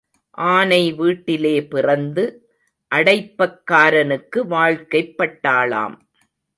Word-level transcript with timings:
ஆனை 0.31 0.93
வீட்டிலே 0.93 1.65
பிறந்து 1.65 2.49
அடைப்பக்காரனுக்கு 2.95 4.39
வாழ்க்கைப் 4.47 5.13
பட்டாளாம். 5.17 5.97